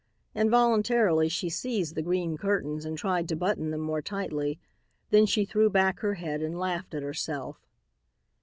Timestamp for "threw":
5.45-5.69